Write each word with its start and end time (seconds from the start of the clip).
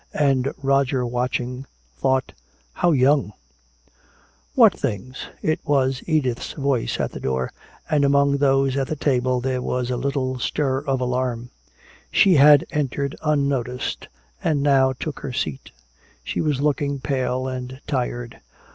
And 0.17 0.51
Roger 0.57 1.05
watching 1.05 1.67
thought, 1.95 2.33
"How 2.73 2.91
young." 2.91 3.33
"What 4.55 4.73
things?" 4.73 5.27
It 5.43 5.59
was 5.63 6.01
Edith's 6.07 6.53
voice 6.53 6.99
at 6.99 7.11
the 7.11 7.19
door, 7.19 7.51
and 7.87 8.03
among 8.03 8.37
those 8.37 8.75
at 8.77 8.87
the 8.87 8.95
table 8.95 9.41
there 9.41 9.61
was 9.61 9.91
a 9.91 9.97
little 9.97 10.39
stir 10.39 10.79
of 10.79 11.01
alarm. 11.01 11.51
She 12.11 12.33
had 12.37 12.65
entered 12.71 13.15
unnoticed 13.21 14.07
and 14.43 14.63
now 14.63 14.91
took 14.93 15.19
her 15.19 15.33
seat. 15.33 15.69
She 16.23 16.41
was 16.41 16.61
looking 16.61 16.99
pale 16.99 17.47
and 17.47 17.79
tired. 17.85 18.39